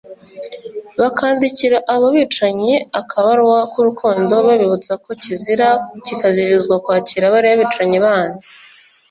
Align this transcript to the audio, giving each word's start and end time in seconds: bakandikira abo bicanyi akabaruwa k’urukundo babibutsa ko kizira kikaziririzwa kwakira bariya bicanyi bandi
bakandikira 1.01 1.77
abo 1.93 2.07
bicanyi 2.17 2.75
akabaruwa 2.99 3.59
k’urukundo 3.71 4.33
babibutsa 4.47 4.91
ko 5.03 5.11
kizira 5.23 5.67
kikaziririzwa 6.05 6.75
kwakira 6.83 7.33
bariya 7.33 7.59
bicanyi 7.61 7.97
bandi 8.05 8.45